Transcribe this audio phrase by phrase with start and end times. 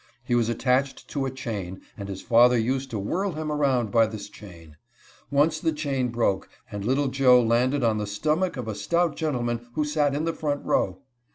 [0.23, 4.07] He was attached to a chain, and his father used to whirl him around by
[4.07, 4.77] this chain.
[5.29, 9.67] Once the chain broke, and little Joe landed on the stomach of a stout gentleman
[9.75, 11.03] who sat in the front row.